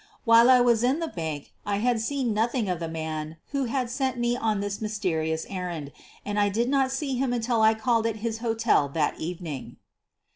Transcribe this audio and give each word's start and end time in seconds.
While 0.25 0.49
I 0.49 0.59
was 0.61 0.81
in 0.83 0.97
the 0.97 1.07
bank 1.07 1.51
I 1.63 1.77
had 1.77 2.01
seen 2.01 2.33
nothing 2.33 2.67
of 2.67 2.79
the 2.79 2.87
man 2.87 3.37
who 3.51 3.65
had 3.65 3.87
sent 3.91 4.17
me 4.17 4.35
on 4.35 4.59
this 4.59 4.81
mysterious 4.81 5.45
errand, 5.47 5.91
and 6.25 6.39
I 6.39 6.49
did 6.49 6.69
not 6.69 6.91
see 6.91 7.19
him 7.19 7.31
until 7.33 7.61
I 7.61 7.75
called 7.75 8.07
at 8.07 8.15
his 8.25 8.39
hotel 8.39 8.89
that 8.95 9.19
evening. 9.19 9.77